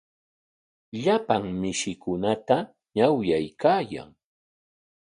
Llapan 1.03 1.43
mishikunata 1.61 2.57
ñawyaykaayan. 2.95 4.09